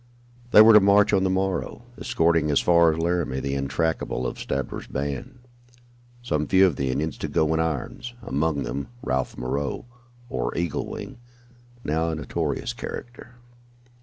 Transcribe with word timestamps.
They 0.49 0.63
were 0.63 0.73
to 0.73 0.79
march 0.79 1.13
on 1.13 1.23
the 1.23 1.29
morrow, 1.29 1.83
escorting 1.95 2.49
as 2.49 2.59
far 2.59 2.91
as 2.91 2.97
Laramie 2.97 3.39
the 3.39 3.53
intractables 3.53 4.25
of 4.25 4.39
Stabber's 4.39 4.87
band, 4.87 5.37
some 6.23 6.47
few 6.47 6.65
of 6.65 6.75
the 6.75 6.89
Indians 6.89 7.19
to 7.19 7.27
go 7.27 7.53
in 7.53 7.59
irons, 7.59 8.15
among 8.23 8.63
them 8.63 8.87
Ralph 9.03 9.37
Moreau, 9.37 9.85
or 10.27 10.57
Eagle 10.57 10.87
Wing, 10.87 11.19
now 11.83 12.09
a 12.09 12.15
notorious 12.15 12.73
character. 12.73 13.35